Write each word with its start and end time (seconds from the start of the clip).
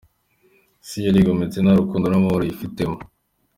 Isi 0.83 0.99
yarigometse, 1.05 1.57
nta 1.59 1.73
rukundo 1.79 2.05
n’amahoro 2.07 2.43
yifitemo. 2.45 2.97